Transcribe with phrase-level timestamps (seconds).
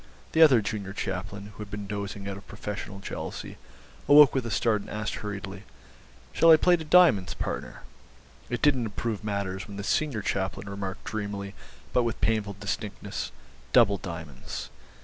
[0.31, 3.59] The other junior chaplain, who had been dozing out of professional jealousy,
[4.07, 5.61] awoke with a start and asked hurriedly,
[6.33, 7.83] 'Shall I play to diamonds, partner?'
[8.49, 11.53] It didn't improve matters when the senior chaplain remarked dreamily
[11.93, 13.31] but with painful distinctness,
[13.73, 14.71] 'Double diamonds.